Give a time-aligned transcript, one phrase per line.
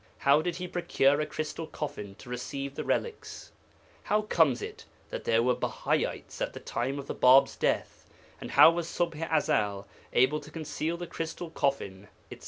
[0.17, 3.51] How did he procure a crystal coffin to receive the relics?
[4.05, 8.09] How comes it that there were Bahaites at the time of the Bāb's death,
[8.41, 12.39] and how was Ṣubḥ i Ezel able to conceal the crystal coffin, etc.